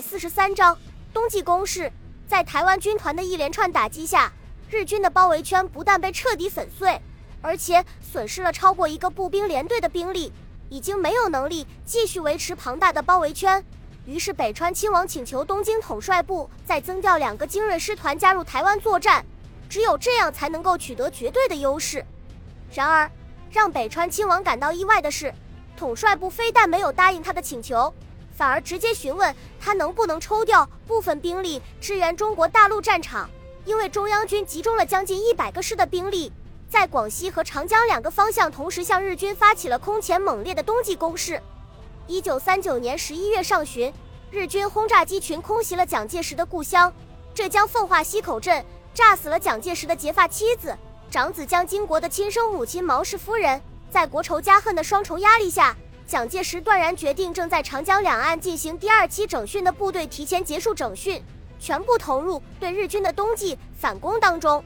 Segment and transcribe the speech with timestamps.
[0.00, 0.76] 四十三章
[1.12, 1.90] 冬季攻势。
[2.26, 4.32] 在台湾军团的一连串打击下，
[4.70, 7.00] 日军的包围圈不但被彻底粉碎，
[7.40, 10.32] 而且损失了超过一个步兵连队的兵力，
[10.68, 13.64] 已经没有能力继续维持庞大的包围圈。
[14.04, 19.24] 于是北川亲王请求东京统帅部再增调两个精锐师团加入台湾作战，
[19.68, 22.04] 只有这样才能够取得绝对的优势。
[22.72, 23.10] 然而，
[23.50, 25.32] 让北川亲王感到意外的是。
[25.76, 27.94] 统帅部非但没有答应他的请求，
[28.38, 33.28] 反而直接询问他能不能抽调部分兵力支援中国大陆战场。
[33.64, 36.32] 因为中央军集中了将近一百个师的兵力，
[36.70, 41.42] 在广西和长江两个方向同时向日军发起了空前猛烈的冬季攻势。
[42.06, 43.92] 一九三九年十一月上旬，
[44.30, 46.90] 日军轰炸机群空袭了蒋介石的故乡
[47.34, 48.64] 浙江奉化溪口镇，
[48.94, 50.74] 炸死了蒋介石的结发妻子、
[51.10, 53.60] 长子蒋经国的亲生母亲毛氏夫人。
[53.90, 55.76] 在国仇家恨的双重压力下，
[56.08, 61.22] 蒋介石断然决定正在长江两岸进行第二期整训的部队提前结束整训，
[61.60, 64.64] 全部投入对日军的冬季反攻当中。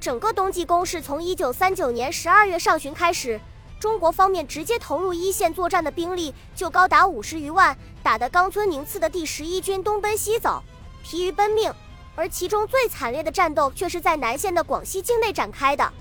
[0.00, 3.38] 整个冬季攻势从一九三九年十二月上旬开始，
[3.78, 10.62] 中国方面直接投入一线作战的兵力就高达五十余万，打得冈村宁次的第十一军东奔西走，
[11.04, 11.70] 疲于奔命。
[12.16, 15.92] 而其中最惨烈的战斗却是在南线的广西境内展开的。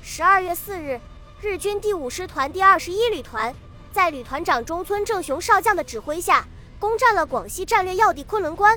[0.00, 0.98] 十二月四日。
[1.40, 3.54] 日军第五师团第二十一旅团
[3.94, 6.44] 在旅团长中村正雄少将的指挥下，
[6.80, 8.76] 攻占了广西战略要地昆仑关，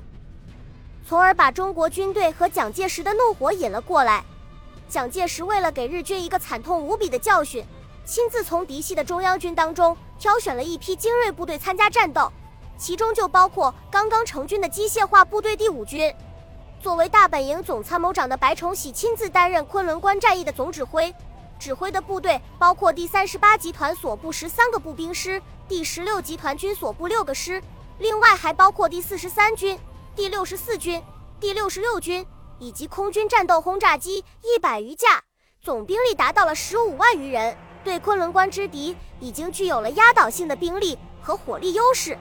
[1.10, 4.24] 从而把中国军队和蒋介石的怒火引了过来。
[4.88, 7.66] 蒋介石为了给日军一个惨痛无比的教训，
[8.06, 12.32] 亲自从嫡系的中央军当中挑选了一批精锐部队参加战斗，
[12.78, 16.14] 其中就包括刚刚成军的机械化部队第五军。
[16.80, 21.12] 作为大本营总参谋长的白崇禧亲自担任昆仑关战役的总指挥。
[21.60, 27.62] 指挥的部队包括第三十八集团所部十三个步兵师，第十六集团军所部六个师，
[28.00, 29.78] 另外还包括第四十三军、
[30.16, 31.02] 第六十四军、
[31.40, 32.26] 第六十六军
[32.60, 35.24] 以及空军战斗轰炸机一百余架，
[35.62, 42.18] 总兵力达到了十五万余人，对昆仑关之敌已经具有了压倒性的兵力和火力优势。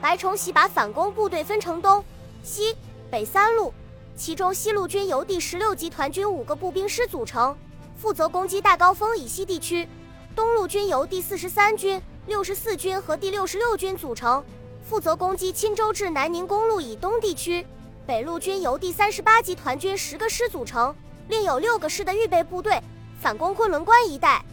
[0.00, 2.04] 白崇禧把反攻部队分成东
[2.42, 2.76] 西
[3.10, 3.72] 北三路，
[4.16, 7.56] 其中西路军由第十六集团军五个步兵师组成。
[7.96, 9.88] 负责攻击大高峰以西地区，
[10.34, 14.44] 东路军由第四十三军、六十四军和第六十六军组成，
[14.86, 17.66] 负责攻击钦州至南宁公路以东地区。
[18.06, 20.94] 北路军由第三十八集团军十个师组成，
[21.28, 22.78] 另有六个师的预备部队
[23.20, 24.44] 反攻昆仑关一带。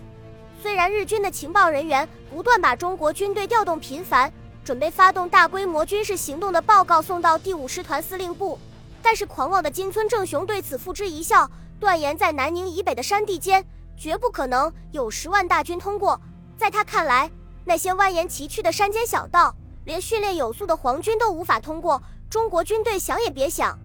[0.62, 4.31] 虽然日军的情报人员不断把中国军队调动频繁、
[4.63, 8.58] 准备发动大规模军事行动的报告送到第五师团司令部，
[9.02, 11.50] 但是狂妄的金村正雄对此付之一笑。
[11.81, 13.65] 断言在南宁以北的山地间，
[13.97, 16.21] 绝不可能有十万大军通过。
[16.55, 17.31] 在他看来，
[17.65, 21.99] 那些蜿蜒崎岖的山间小道，连训练有素的皇军都无法通过，
[22.29, 23.79] 中国军队想也别想。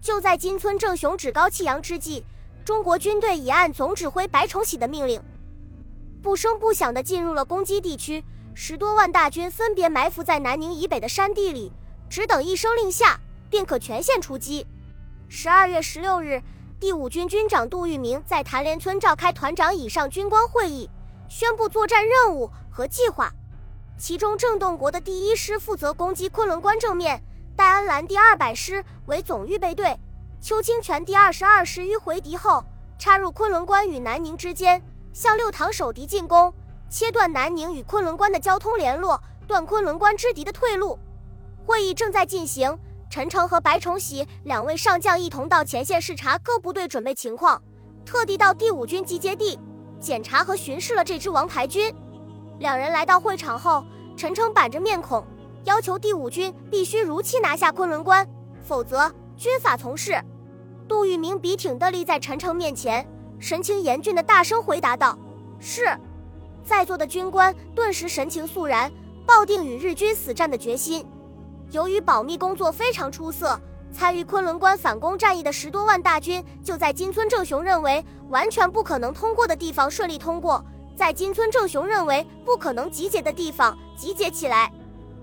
[0.00, 2.24] 就在金村正雄趾高气扬之际，
[2.64, 5.20] 中国军队已按总指挥白崇禧的命令，
[6.22, 8.22] 不声不响地进入了攻击地区。
[8.54, 11.72] 十多万大军分别埋伏在南宁以北的山地里，
[12.08, 13.18] 只等一声令下，
[13.50, 14.64] 便可全线出击。
[15.28, 16.40] 十二月十六日。
[16.82, 20.90] 第五军军长杜聿明在谭连村召开团长以上军官会议，
[21.28, 23.32] 宣布作战任务和计划。
[23.96, 27.22] 其中，郑洞国的第一师负责攻击昆仑关正面，
[27.54, 29.96] 戴安澜第二百师为总预备队，
[30.40, 32.64] 邱清泉第二十二师迂回敌后，
[32.98, 34.82] 插入昆仑关与南宁之间，
[35.12, 36.52] 向六塘守敌进攻，
[36.90, 40.98] 切断南宁与昆仑关的交通联络，断昆仑关之敌的退路。
[41.64, 42.76] 会议正在进行。
[43.12, 47.62] 陈诚和白崇禧两位上将一同到前线视察各部队准备情况，
[48.06, 49.60] 特地到第五军集结地
[50.00, 51.94] 检查和巡视了这支王牌军。
[52.58, 53.84] 两人来到会场后，
[54.16, 55.22] 陈诚板着面孔，
[55.64, 58.26] 要求第五军必须如期拿下昆仑关，
[58.62, 60.18] 否则军法从事。
[60.88, 63.06] 杜聿明笔挺地立在陈诚面前，
[63.38, 65.18] 神情严峻地大声回答道
[65.60, 65.84] ：“是。”
[66.64, 68.90] 在座的军官顿时神情肃然，
[69.26, 71.06] 抱定与日军死战的决心。
[71.72, 73.58] 由于保密工作非常出色，
[73.90, 80.62] 参与昆仑关反攻战役的十多万大军就在金村正雄认为完全不可能通过的地方顺利通过，
[80.94, 84.70] 在金村正雄认为不可能集结的地方集结起来。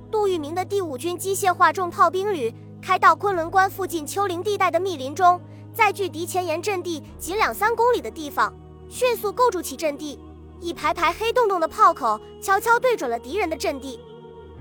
[0.10, 2.51] 杜聿明的第五军机械化重炮兵旅
[2.81, 5.40] 开到昆仑关附近丘陵地带的密林中，
[5.72, 8.51] 在距敌前沿阵地仅两三公里的地方，
[8.90, 10.19] 迅速构筑起阵地，
[10.60, 14.00] 一排排黑洞洞的炮口悄悄对准了敌人的阵地。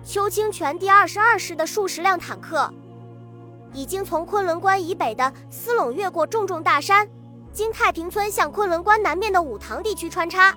[0.08, 2.72] 邱清泉第二十二师的数十辆坦克，
[3.75, 7.06] 已经从昆仑关以北的思陇越过重重大山，
[7.52, 10.55] 经太平村向昆仑关南面的五塘地区穿插。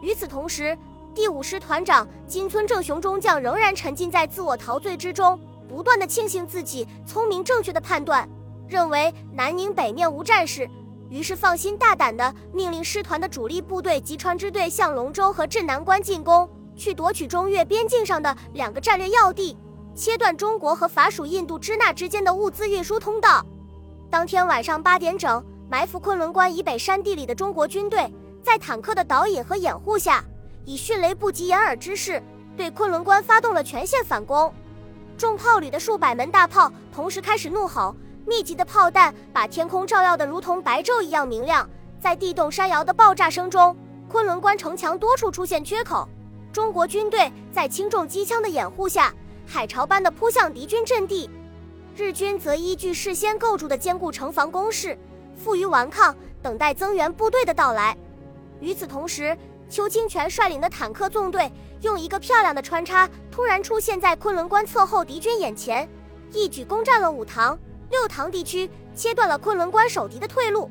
[0.00, 0.74] 与此同时，
[1.14, 5.38] 第五师团长金村正雄中将仍然沉浸在自我陶醉之中，
[5.68, 8.26] 不断的庆幸自己聪明正确的判断，
[8.66, 10.66] 认为南宁北面无战事，
[11.10, 16.48] 于是放心大胆的命令师团的主力部队吉川支队向龙州和镇南关进攻，
[16.78, 19.58] 去夺取中越边境上的两个战略要地，
[19.94, 23.44] 切断中国和法属印度支那之间的物资运输通道。
[24.08, 28.10] 当天晚上八点整，埋伏昆仑关以北山地里的中国军队，
[28.42, 30.24] 在坦克的导引和掩护下，
[30.64, 32.22] 以迅雷不及掩耳之势。
[32.56, 34.52] 对昆仑关发动了全线反攻，
[35.16, 37.94] 重炮旅的数百门大炮同时开始怒吼，
[38.26, 41.68] 密集的炮弹把天空照耀得如同白昼一样明亮。
[42.00, 43.76] 在地动山摇的爆炸声中，
[44.08, 46.08] 昆仑关城墙多处出现缺口，
[46.58, 49.14] 中国军队在轻重机枪的掩护下，
[49.46, 51.30] 海潮般的扑向敌军阵地，
[51.94, 54.98] 日军则依据事先构筑的坚固城防工事，
[55.36, 56.12] 负隅顽抗，
[56.42, 57.96] 等待增援部队的到来。
[58.58, 59.38] 与此同时，
[59.70, 61.48] 邱清泉率领的坦克纵队。
[61.82, 65.88] 用一个漂亮的穿插，突然出现在昆仑关侧后敌军眼前，
[66.32, 67.56] 一举攻占了五塘、
[67.88, 70.68] 六塘地区，切断了昆仑关守敌的退路。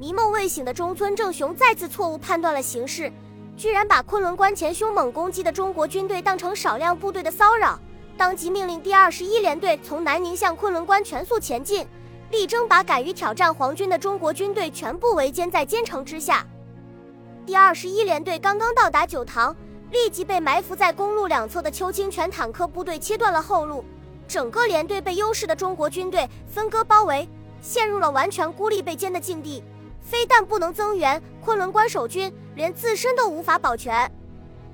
[0.00, 3.12] 迷梦未醒的中村正雄再次错误判断了形势，
[3.56, 7.78] 居然把昆仑关前凶猛攻击的中国军队当成少量部队的骚扰，
[8.16, 11.86] 当即命令第二十一联队从南宁向昆仑关全速前进，
[12.30, 16.46] 力争把敢于挑战皇军的中国军队全部围歼在坚城之下。
[17.44, 19.54] 第二十一联队刚刚到达九塘。
[19.92, 23.84] 立即被埋伏在公路两侧的邱清泉坦克部队切断了后路，
[24.26, 27.28] 整个连队被优势的中国军队分割包围，
[27.60, 29.62] 陷入了完全孤立被歼的境地。
[30.02, 34.10] 非但不能增援昆仑关守军，连自身都无法保全。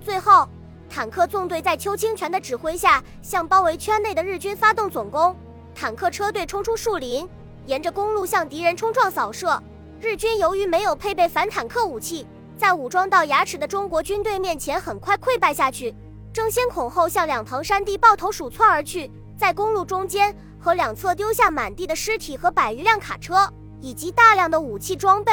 [0.00, 0.48] 最后，
[0.88, 5.36] 坦克纵队在邱清泉的指挥下，向包围圈内的日军发动总攻。
[5.74, 7.28] 坦克车队冲出树林，
[7.66, 9.62] 沿着公路向敌人冲撞扫射。
[10.00, 12.26] 日军由于没有配备反坦克武器。
[12.56, 15.94] 在武装到牙齿的中国军队面前，很快溃败下去，
[16.32, 23.48] 争先恐后向两旁山地抱头鼠窜而去，在公路中间和两侧丢下满地的尸体和百余辆卡车
[23.80, 25.32] 以及大量的武器装备。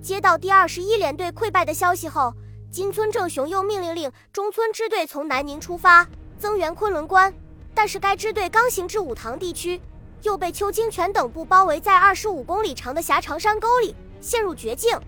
[0.00, 2.32] 接到第二十一联队溃败的消息后，
[2.70, 6.06] 金村正雄又命令令中村支队从南宁出发
[6.38, 7.32] 增援昆仑关，
[7.74, 9.80] 但是该支队刚行至武塘地区，
[10.22, 14.98] 又被邱清泉等部包围在二十五公里长的狭长山沟里，陷入绝境。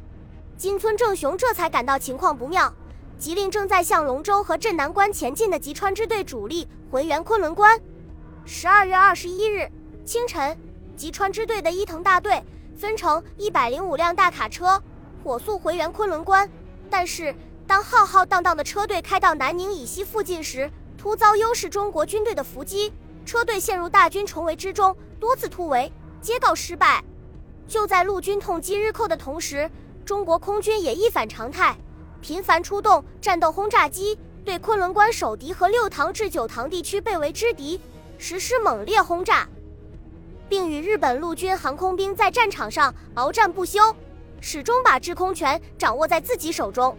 [0.56, 2.72] 金村正雄这才感到情况不妙，
[3.18, 7.80] 急令正在向龙州和镇南关前进的吉川支队主力回援昆仑关。
[8.44, 9.70] 十二月二十一日
[10.04, 10.58] 清晨，
[11.00, 12.44] 吉川支队的伊藤大队
[12.76, 14.78] 分成一百零五辆大卡车，
[15.24, 16.46] 火速回援昆仑关。
[16.90, 17.34] 但是，
[17.66, 22.92] 当浩浩荡荡的车队开到南宁以西附近时，突遭优势中国军队的伏击，
[23.24, 27.02] 车队陷入大军重围之中，多次突围皆告失败。
[27.66, 29.70] 就在陆军痛击日寇的同时，
[30.04, 31.74] 中国空军也一反常态，
[32.20, 37.80] 频繁出动战斗轰炸机，对昆仑关守敌和六塘至九塘地区被围之敌
[38.18, 39.48] 实施猛烈轰炸，
[40.50, 43.80] 并与日本陆军航空兵在战场上鏖战不休，
[44.40, 46.98] 始终把制空权掌握在自己手中。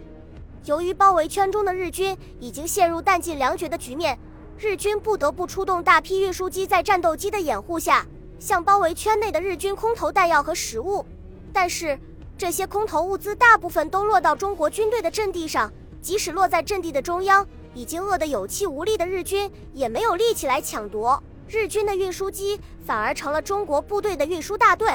[0.64, 4.18] 由于包围圈中的日军已经陷入弹尽粮绝的局面，
[4.56, 8.06] 日军不得不出动大批运输机，在战斗机的掩护下，
[8.38, 11.04] 向包围圈内的日军空投弹药和食物，
[11.52, 11.98] 但是。
[12.38, 15.70] 这些空投物资大部分都落到中国军队的阵地上，
[16.00, 21.22] 即使落在阵地的中央，已经饿得有气无力的日军也没有力气来抢夺。
[21.52, 24.88] 日军的运输机反而成了中国部队的运输大队。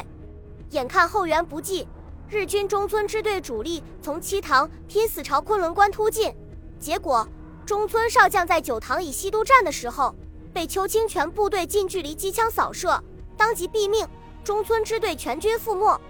[0.71, 1.87] 眼看后援不济，
[2.27, 6.33] 日军中村支队主力从七塘拼死朝昆仑关突进，
[6.79, 7.27] 结果
[7.63, 10.15] 中村少将在九塘以西督战的时候，
[10.51, 12.99] 被邱清泉部队近距离机枪扫射，
[13.37, 14.07] 当即毙命，
[14.43, 16.01] 中村支队全军覆没。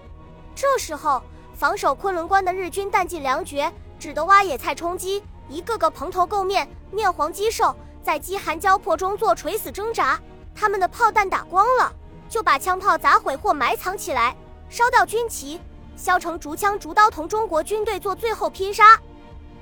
[0.55, 1.21] 这时候，
[1.53, 10.17] 防守昆仑关的日军弹尽粮绝，只得挖野菜充饥，一个个蓬头垢面、面黄肌瘦，在饥寒交迫中做垂死挣扎。
[10.59, 11.93] 他们的炮弹打光了，
[12.27, 14.35] 就把枪炮砸毁或埋藏起来，
[14.69, 15.61] 烧掉军旗，
[15.95, 18.99] 削成竹枪竹刀，同中国军队做最后拼杀。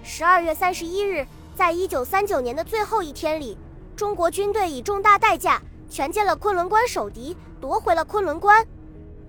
[0.01, 3.57] 十二月三十一日，在一九三九年的最后一天里，
[3.93, 8.65] 中国军队以重大代价全歼了昆仑关守敌，夺回了昆仑关。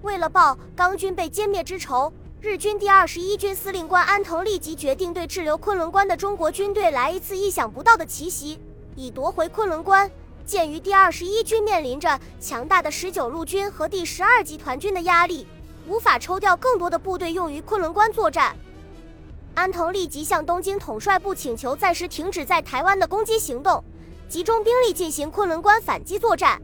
[0.02, 8.60] 为了报刚军被歼灭之仇，日军第二十一军司令官安藤立即决定对滞留昆仑关的中国军队来一次意想不到的奇袭，
[8.94, 10.08] 以夺回昆仑关。
[10.46, 15.44] 鉴于第二十一军面临着强大的十九路军和第十二集团军的压力，
[15.88, 18.56] 无法抽调更多的部队用于昆仑关作战，
[19.54, 23.82] 安藤立即向东京统帅部请求暂时停止在台湾的攻击行动，
[24.28, 26.62] 集中兵力进行昆仑关反击作战。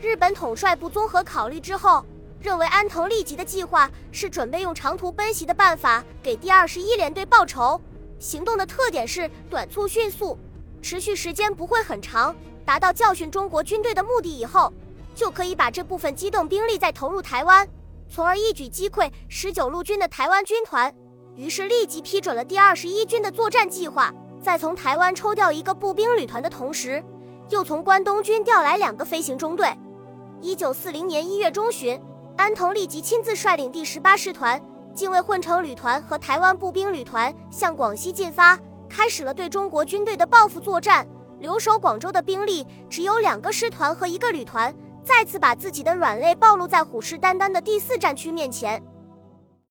[0.00, 2.04] 日本统帅部综合考虑之后。
[2.42, 7.78] 认为安藤利吉的计划是准备用长途奔袭的办法给第二十一联队报仇。
[8.18, 10.38] 行动的特点是短促迅速，
[10.80, 12.34] 持续时间不会很长，
[12.70, 14.72] 达到教训中国军队的目的以后，
[15.12, 17.68] 就可以把这部分机动兵力再投入台湾，
[18.08, 20.94] 从而一举击溃十九路军的台湾军团。
[21.34, 24.14] 于是立即批准了第二十一军的作战计划。
[24.40, 27.02] 在从台湾抽调一个步兵旅团的同时，
[27.48, 29.76] 又从关东军调来两个飞行中队。
[30.40, 32.00] 一九四零年一月中旬，
[32.36, 34.62] 安藤立即亲自率领第十八师团、
[34.94, 38.56] 近卫混成旅团和台湾步兵旅团向广西进发，
[38.88, 41.04] 开始了对中国军队的报复作战。
[41.40, 48.80] 留守广州的兵力只有两个师团和一个旅团，再次把自己的软肋暴露在虎视眈眈的第四战区面前。